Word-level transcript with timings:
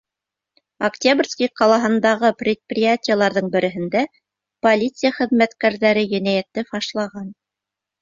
Октябрьский 0.87 1.51
ҡалаһындағы 1.61 2.31
предприятиеларҙың 2.41 3.53
береһендә 3.59 4.03
полиция 4.69 5.15
хеҙмәткәрҙәре 5.21 6.11
енәйәтте 6.19 6.69
фашлаған. 6.75 7.35